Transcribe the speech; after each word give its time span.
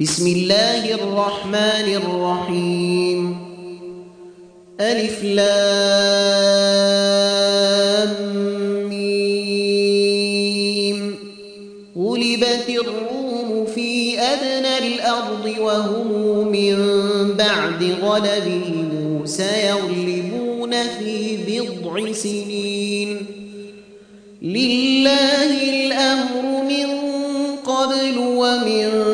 بسم 0.00 0.26
الله 0.26 0.94
الرحمن 0.94 1.94
الرحيم. 1.94 3.36
ألف 4.80 5.24
لام 5.24 5.34
ميم. 8.88 11.16
غلبت 11.98 12.68
الروم 12.68 13.66
في 13.74 14.20
أدنى 14.20 14.78
الأرض 14.78 15.54
وهم 15.60 16.48
من 16.48 16.76
بعد 17.34 17.96
غلبهم 18.02 19.22
سيغلبون 19.24 20.82
في 20.82 21.36
بضع 21.46 22.12
سنين. 22.12 23.26
لله 24.42 25.70
الأمر 25.70 26.64
من 26.64 26.86
قبل 27.66 28.18
ومن 28.18 29.13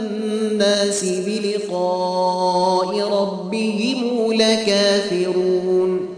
بلقاء 1.27 2.99
ربهم 2.99 4.33
لكافرون. 4.33 6.09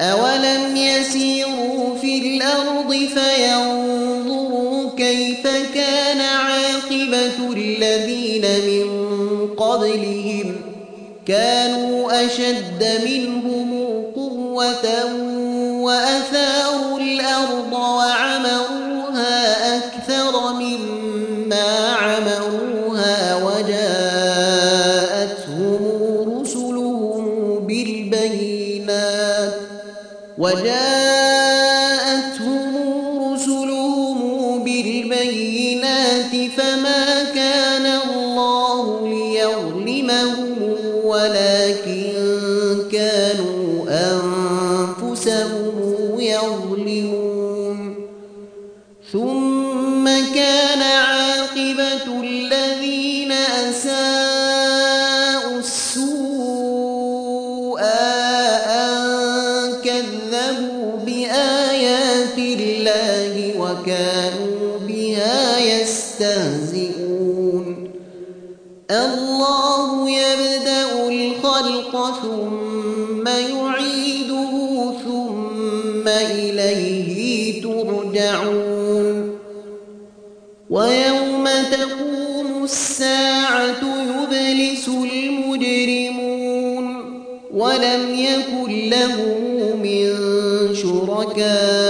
أولم 0.00 0.76
يسيروا 0.76 1.94
في 2.00 2.18
الأرض 2.18 2.94
فينظروا 2.94 4.90
كيف 4.96 5.46
كان 5.74 6.20
عاقبة 6.20 7.52
الذين 7.56 8.44
من 8.66 8.86
قبلهم 9.54 10.56
كانوا 11.26 12.26
أشد 12.26 13.00
منهم 13.04 13.70
قوة 14.16 14.86
وأثاروا 15.80 16.69
وكانوا 64.20 64.78
بها 64.88 65.58
يستهزئون. 65.80 67.66
الله 68.90 70.10
يبدأ 70.10 71.08
الخلق 71.08 72.20
ثم 72.22 73.26
يعيده 73.28 74.52
ثم 75.04 76.08
إليه 76.08 77.62
ترجعون. 77.62 79.38
ويوم 80.70 81.44
تقوم 81.70 82.64
الساعة 82.64 83.82
يبلس 83.82 84.88
المجرمون. 84.88 86.30
ولم 87.54 88.14
يكن 88.14 88.90
له 88.90 89.16
من 89.82 90.16
شركائهم 90.74 91.89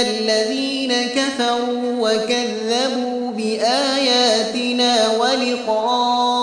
الذين 0.00 0.92
كفروا 0.92 2.10
وكذبوا 2.10 3.30
بآياتنا 3.30 5.10
ولقاء 5.20 6.40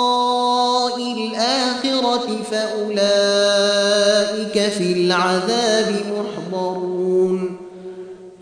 الآخرة 0.97 2.27
فأولئك 2.51 3.11
في 4.71 4.93
العذاب 4.93 5.95
محضرون. 6.17 7.57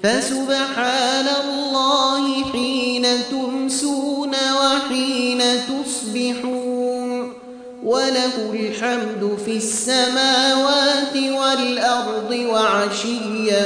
فسبحان 0.03 1.27
الله 1.43 2.43
حين 2.51 3.05
تمسون 3.31 4.33
وحين 4.61 5.41
تصبحون. 5.67 6.65
وله 7.85 8.35
الحمد 8.53 9.37
في 9.45 9.57
السماوات 9.57 11.15
والأرض 11.15 12.31
وعشيا 12.31 13.65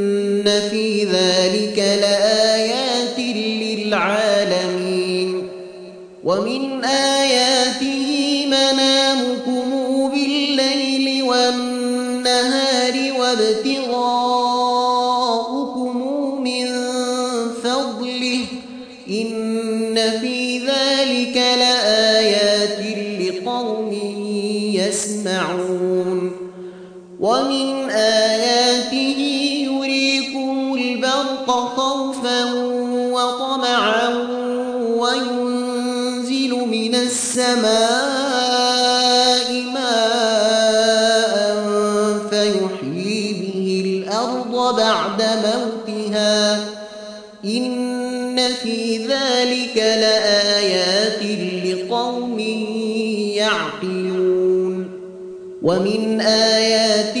للعالمين 4.11 5.47
ومن 6.23 6.83
آياته 6.85 8.45
منامكم 8.47 9.69
بالليل 10.13 11.23
والنهار 11.23 13.13
وابتغاؤكم 13.19 14.20
من 36.91 36.99
السماء 36.99 37.71
ماء 39.73 41.43
فيحيي 42.29 43.33
به 43.33 43.67
الأرض 43.85 44.75
بعد 44.75 45.21
موتها. 45.21 46.59
إن 47.45 48.39
في 48.63 48.97
ذلك 48.97 49.77
لآيات 49.77 51.23
لقوم 51.65 52.39
يعقلون. 53.39 54.89
ومن 55.61 56.21
آياته 56.21 57.20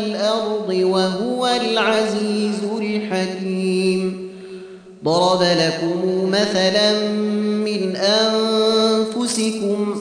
والأرض 0.00 0.68
وهو 0.68 1.46
العزيز 1.46 2.60
الحكيم. 2.80 4.30
ضرب 5.04 5.42
لكم 5.42 6.30
مثلا 6.30 7.08
من 7.64 7.96
أنفسكم 7.96 10.00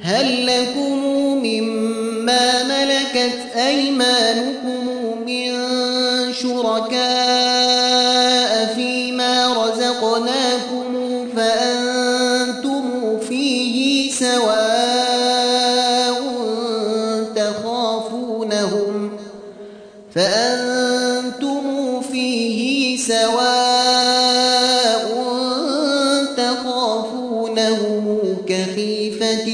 هل 0.00 0.46
لكم 0.46 0.98
مما 1.42 2.62
ملكت 2.62 3.38
أيمانكم 3.56 4.73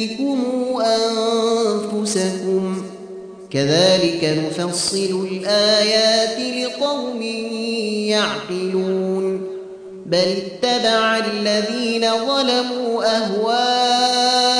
كخيفتكم 0.06 0.82
أنفسكم. 1.94 2.82
كذلك 3.50 4.24
نفصل 4.24 5.28
الآيات 5.32 6.38
لقوم 6.56 7.22
يعقلون. 8.08 9.46
بل 10.06 10.18
اتبع 10.18 11.18
الذين 11.18 12.06
ظلموا 12.26 13.04
أهواءهم 13.16 14.59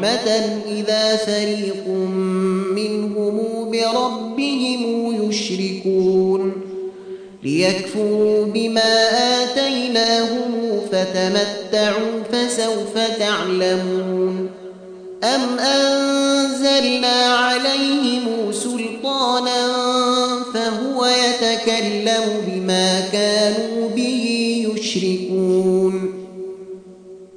رحمة 0.00 0.60
إذا 0.66 1.16
فريق 1.16 1.86
منهم 2.76 3.70
بربهم 3.70 4.82
يشركون 5.28 6.52
ليكفروا 7.42 8.44
بما 8.44 9.08
آتيناهم 9.42 10.80
فتمتعوا 10.92 12.22
فسوف 12.32 12.98
تعلمون 13.18 14.50
أم 15.24 15.58
أنزلنا 15.58 17.26
عليهم 17.26 18.52
سلطانا 18.52 19.68
فهو 20.54 21.06
يتكلم 21.06 22.44
بما 22.46 23.00
كانوا 23.12 23.88
به 23.88 24.26
يشركون 24.74 26.20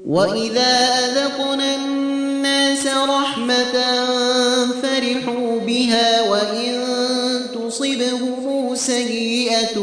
وإذا 0.06 0.90
أذقنا 1.00 1.83
رحمة 3.10 4.06
فرحوا 4.82 5.60
بها 5.60 6.30
وإن 6.30 6.84
تصبهم 7.56 8.76
سيئة 8.76 9.80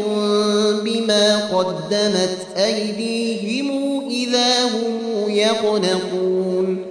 بما 0.84 1.36
قدمت 1.52 2.38
أيديهم 2.56 3.70
إذا 4.10 4.64
هم 4.64 5.00
يقنطون 5.28 6.86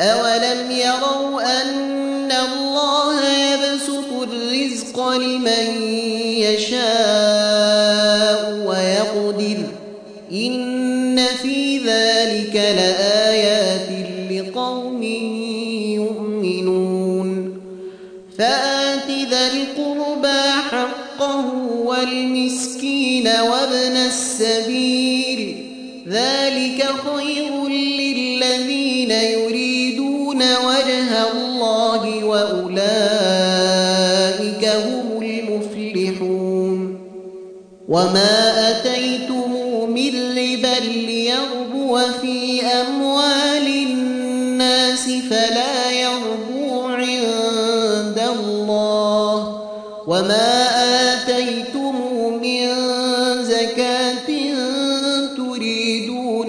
أولم 0.00 0.70
يروا 0.70 1.62
أن 1.62 2.32
الله 2.32 3.20
يبسط 3.24 4.12
الرزق 4.22 5.08
لمن 5.08 6.01
وابن 23.40 23.96
السبيل 23.96 25.66
ذلك 26.08 26.84
خير 27.14 27.68
للذين 27.68 29.10
يريدون 29.10 30.36
وجه 30.42 31.32
الله 31.32 32.24
وأولئك 32.24 32.82
هم 34.66 35.22
المفلحون 35.22 36.98
وما 37.88 38.61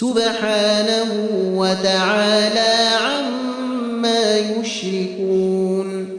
سبحانه 0.00 1.10
وتعالى 1.56 2.74
عما 3.02 4.38
يشركون. 4.38 6.18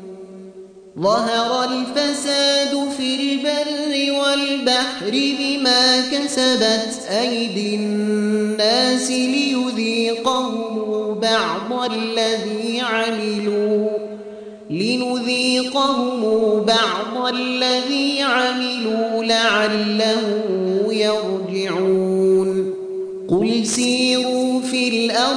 ظهر 1.00 1.64
الفساد 1.64 2.90
في 2.98 3.16
البر 3.16 3.94
والبحر 4.20 5.12
بما 5.40 6.02
كسبت 6.12 6.92
أيدي 7.10 7.76
الناس 7.76 9.12
ليذيقهم 9.12 10.64
بعض 11.20 11.92
الذي 11.92 12.82
عملوا 12.82 13.90
لنذيقهم 14.70 16.22
بعض 16.62 17.03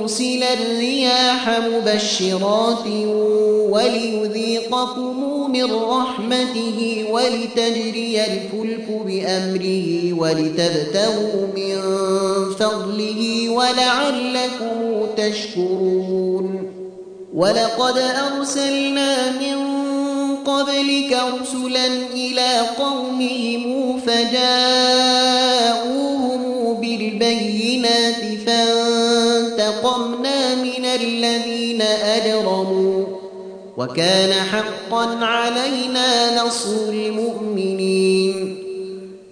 يرسل 0.00 0.42
الرياح 0.42 1.58
مبشرات 1.58 2.86
وليذيقكم 3.70 5.50
من 5.52 5.74
رحمته 5.74 7.04
ولتجري 7.10 8.20
الفلك 8.24 8.86
بأمره 9.06 10.12
ولتبتغوا 10.12 11.46
من 11.56 11.76
فضله 12.58 13.50
ولعلكم 13.50 15.06
تشكرون. 15.16 16.70
ولقد 17.34 17.98
أرسلنا 17.98 19.30
من 19.30 19.56
قبلك 20.36 21.18
رسلا 21.40 21.86
إلى 22.14 22.60
قومهم 22.78 24.00
فجاءوهم 24.00 25.60
بالبينات 26.80 28.20
الذين 30.94 31.82
أجرموا. 31.82 33.06
وكان 33.76 34.32
حقا 34.32 35.24
علينا 35.24 36.42
نصر 36.44 36.88
المؤمنين. 36.88 38.56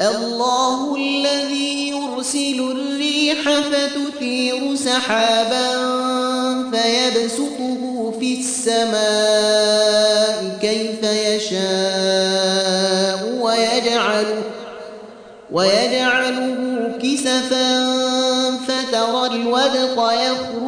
الله 0.00 0.96
الذي 0.96 1.88
يرسل 1.88 2.60
الريح 2.70 3.60
فتثير 3.60 4.74
سحابا 4.74 5.68
فيبسطه 6.70 8.12
في 8.20 8.38
السماء 8.38 9.78
كيف 10.62 11.02
يشاء 11.02 12.38
ويجعله 13.40 14.42
ويجعله 15.52 16.56
كسفا 17.02 17.88
فترى 18.68 19.26
الودق 19.26 19.96
يخرج 20.12 20.67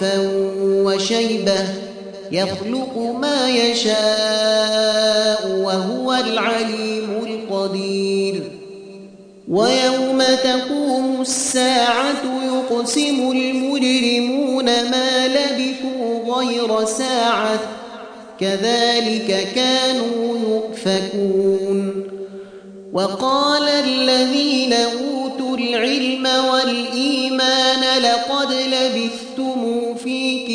ضعفا 0.00 0.30
وشيبة 0.62 1.64
يخلق 2.32 2.98
ما 3.20 3.48
يشاء 3.48 3.98
وهو 5.48 6.14
العليم 6.14 7.10
القدير. 7.26 8.42
ويوم 9.48 10.22
تقوم 10.44 11.20
الساعة 11.20 12.22
يقسم 12.46 13.30
المجرمون 13.30 14.64
ما 14.64 15.28
لبثوا 15.28 16.34
غير 16.34 16.84
ساعة. 16.84 17.60
كذلك 18.40 19.48
كانوا 19.54 20.38
يؤفكون. 20.38 22.04
وقال 22.92 23.68
الذين 23.68 24.72
أوتوا 24.72 25.56
العلم 25.56 26.26
والإيمان 26.26 28.02
لقد 28.02 28.48
في 28.48 29.27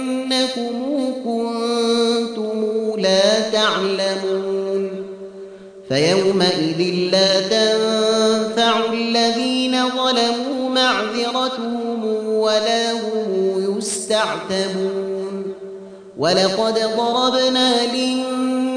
كنتم 1.24 2.58
لا 2.98 3.40
تعلمون 3.50 4.90
فيومئذ 5.88 6.80
لا 7.12 7.40
تنفع 7.40 8.92
الذين 8.92 9.74
ظلموا 9.88 10.70
معذرتهم 10.70 12.04
ولا 12.28 12.92
هم 12.92 13.78
يستعتبون 13.78 15.54
ولقد 16.18 16.78
ضربنا 16.96 17.94
للناس 17.94 18.63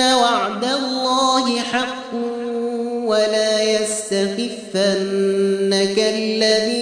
وعد 0.00 0.64
الله 0.64 1.60
حق 1.60 2.14
ولا 3.04 3.62
يستخفنك 3.62 4.78
الذين 5.98 6.79